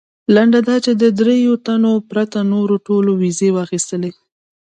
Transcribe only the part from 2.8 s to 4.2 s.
ټولو ویزې واخیستلې.